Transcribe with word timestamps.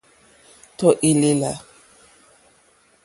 Tɔ̀ 0.77 0.93
èlèlà. 1.09 1.53